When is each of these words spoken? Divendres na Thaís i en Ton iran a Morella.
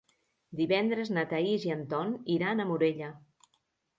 Divendres 0.61 1.09
na 1.17 1.25
Thaís 1.33 1.67
i 1.69 1.73
en 1.75 1.85
Ton 1.93 2.15
iran 2.37 2.63
a 2.63 2.67
Morella. 2.71 3.13